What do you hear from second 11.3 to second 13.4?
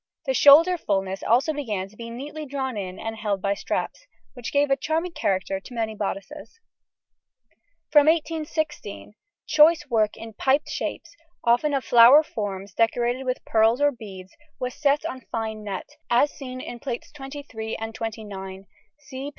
often of flower forms decorated